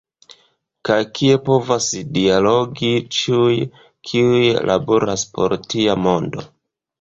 [0.87, 3.59] Kaj kie povas dialogi ĉiuj,
[4.13, 6.49] kiuj laboras por tia mondo.